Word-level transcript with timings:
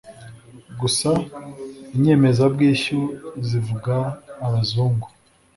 gusa 0.79 1.09
inyemezabwishyu 1.95 2.99
zivuga 3.47 3.95
abazungu 4.45 5.07